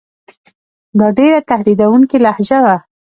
دا 0.99 1.07
ډېره 1.17 1.39
تهدیدوونکې 1.49 2.17
لهجه 2.25 2.59
وه. 2.63 2.75